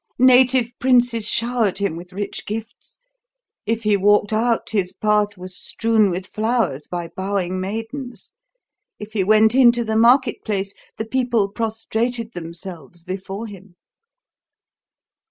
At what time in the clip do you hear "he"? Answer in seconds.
3.83-3.95, 9.13-9.23